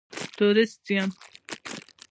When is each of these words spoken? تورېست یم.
تورېست 0.35 0.85
یم. 0.95 1.09